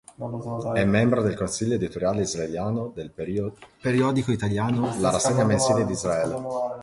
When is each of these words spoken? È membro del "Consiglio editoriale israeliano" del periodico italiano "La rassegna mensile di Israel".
È 0.73 0.83
membro 0.83 1.21
del 1.21 1.35
"Consiglio 1.35 1.75
editoriale 1.75 2.23
israeliano" 2.23 2.91
del 2.95 3.11
periodico 3.11 4.31
italiano 4.31 4.95
"La 4.99 5.11
rassegna 5.11 5.43
mensile 5.45 5.85
di 5.85 5.91
Israel". 5.91 6.43